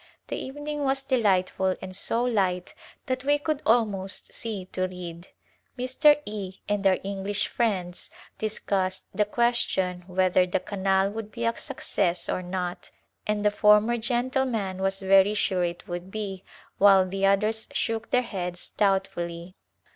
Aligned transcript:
The 0.29 0.35
evening 0.35 0.83
was 0.83 1.03
delightful 1.03 1.75
and 1.79 1.95
so 1.95 2.23
light 2.23 2.73
that 3.05 3.23
we 3.23 3.37
could 3.37 3.61
almost 3.67 4.33
see 4.33 4.65
to 4.71 4.87
read. 4.87 5.27
Mr. 5.77 6.19
E 6.25 6.53
and 6.67 6.87
our 6.87 6.97
English 7.03 7.47
friends 7.47 8.09
discussed 8.39 9.05
the 9.13 9.25
question 9.25 10.01
whether 10.07 10.47
the 10.47 10.59
canal 10.59 11.11
would 11.11 11.31
be 11.31 11.45
a 11.45 11.55
success 11.55 12.29
or 12.29 12.41
not, 12.41 12.89
and 13.27 13.45
the 13.45 13.51
former 13.51 13.99
gentleman 13.99 14.79
was 14.81 15.01
very 15.03 15.35
sure 15.35 15.63
it 15.63 15.87
would 15.87 16.09
be 16.09 16.43
while 16.79 17.07
the 17.07 17.27
others 17.27 17.67
shook 17.71 18.09
their 18.09 18.23
heads 18.23 18.69
doubtfully. 18.69 19.53